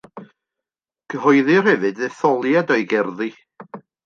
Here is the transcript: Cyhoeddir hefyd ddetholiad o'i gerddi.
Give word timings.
Cyhoeddir 1.09 1.63
hefyd 1.69 1.85
ddetholiad 1.97 2.73
o'i 2.79 2.83
gerddi. 2.95 3.29